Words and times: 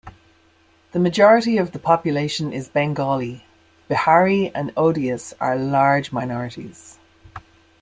The 0.93 0.99
majority 0.99 1.59
of 1.59 1.73
the 1.73 1.77
population 1.77 2.51
is 2.51 2.67
Bengali; 2.69 3.43
Bihari 3.87 4.49
and 4.55 4.73
Odias 4.73 5.35
are 5.39 5.55
large 5.55 6.11
minorities. 6.11 6.97